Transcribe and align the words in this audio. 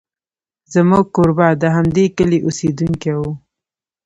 زموږ 0.73 1.05
کوربه 1.15 1.47
د 1.61 1.63
همدې 1.75 2.05
کلي 2.17 2.39
اوسېدونکی 2.45 3.11
و. 3.19 3.23